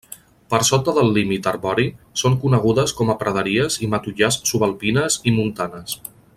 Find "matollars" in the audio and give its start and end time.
3.95-4.41